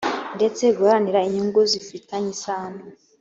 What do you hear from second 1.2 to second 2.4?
inyungu zifitanye